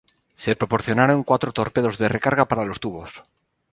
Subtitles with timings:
[0.43, 3.21] Se proporcionaron cuatro torpedos de recarga para los tubos.